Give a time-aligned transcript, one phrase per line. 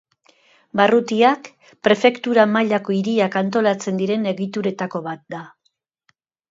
[0.79, 1.49] Barrutiak,
[1.89, 5.49] prefektura mailako hiriak antolatzen diren egituretako bat da.